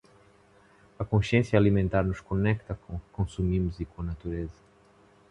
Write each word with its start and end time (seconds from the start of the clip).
A 0.97 1.05
consciência 1.05 1.59
alimentar 1.59 2.01
nos 2.03 2.19
conecta 2.21 2.73
com 2.73 2.93
o 2.95 2.99
que 2.99 3.05
consumimos 3.13 3.79
e 3.79 3.85
com 3.85 4.01
a 4.01 4.05
natureza. 4.05 4.59